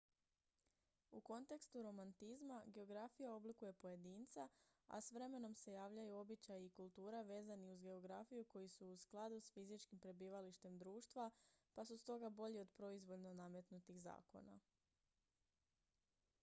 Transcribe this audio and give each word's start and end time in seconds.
u 1.11 1.19
kontekstu 1.21 1.81
romantizma 1.83 2.55
geografija 2.65 3.33
oblikuje 3.33 3.73
pojedinca 3.73 4.47
a 4.87 5.01
s 5.01 5.11
vremenom 5.11 5.55
se 5.55 5.73
javljaju 5.73 6.15
običaji 6.15 6.65
i 6.65 6.69
kultura 6.69 7.21
vezani 7.21 7.69
uz 7.71 7.81
geografiju 7.81 8.45
koji 8.45 8.69
su 8.69 8.87
u 8.87 8.97
skladu 8.97 9.39
s 9.39 9.53
fizičkim 9.53 9.99
prebivalištem 9.99 10.77
društva 10.77 11.31
pa 11.73 11.85
su 11.85 11.97
stoga 11.97 12.29
bolji 12.29 12.59
od 12.59 12.69
proizvoljno 12.71 13.33
nametnutih 13.33 14.01
zakona 14.01 14.59